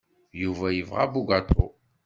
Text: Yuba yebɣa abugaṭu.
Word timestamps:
Yuba 0.41 0.67
yebɣa 0.71 0.99
abugaṭu. 1.05 1.65